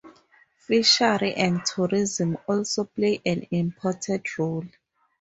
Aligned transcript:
Fishery 0.57 1.35
and 1.35 1.63
tourism 1.63 2.35
also 2.47 2.85
play 2.85 3.21
an 3.23 3.45
important 3.51 4.35
role. 4.39 4.65